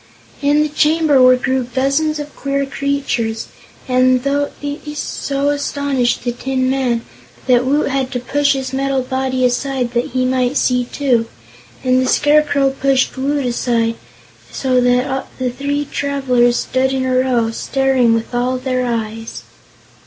[0.41, 3.49] In the chamber were grouped dozens of queer creatures,
[3.87, 4.23] and
[4.59, 7.03] these so astonished the Tin Man
[7.45, 11.27] that Woot had to push his metal body aside, that he might see, too.
[11.83, 13.93] And the Scarecrow pushed Woot aside,
[14.51, 19.43] so that the three travelers stood in a row, staring with all their eyes.